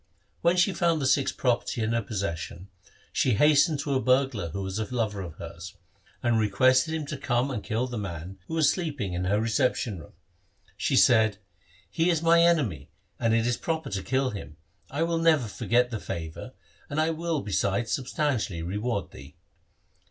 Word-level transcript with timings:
When 0.41 0.57
she 0.57 0.73
found 0.73 0.99
the 0.99 1.05
Sikh's 1.05 1.31
property 1.31 1.83
in 1.83 1.91
her 1.93 2.01
possession, 2.01 2.69
she 3.13 3.35
hastened 3.35 3.79
to 3.81 3.93
a 3.93 4.01
burglar 4.01 4.49
who 4.49 4.63
was 4.63 4.79
a 4.79 4.95
lover 4.95 5.21
of 5.21 5.35
hers, 5.35 5.75
and 6.23 6.39
requested 6.39 6.95
him 6.95 7.05
to 7.05 7.17
come 7.17 7.51
and 7.51 7.63
kill 7.63 7.85
the 7.85 7.99
man 7.99 8.39
who 8.47 8.55
was 8.55 8.71
sleeping 8.71 9.13
in 9.13 9.25
her 9.25 9.39
reception 9.39 9.99
room. 9.99 10.13
She 10.75 10.95
said,' 10.95 11.37
He 11.91 12.09
is 12.09 12.23
my 12.23 12.41
enemy 12.41 12.89
and 13.19 13.35
it 13.35 13.45
is 13.45 13.57
proper 13.57 13.91
to 13.91 14.01
kill 14.01 14.31
him; 14.31 14.57
I 14.89 15.03
will 15.03 15.19
never 15.19 15.47
forget 15.47 15.91
the 15.91 15.99
favour, 15.99 16.53
and 16.89 16.99
I 16.99 17.11
will 17.11 17.41
besides 17.43 17.91
substantially 17.91 18.63
reward 18.63 19.11
thee.' 19.11 19.35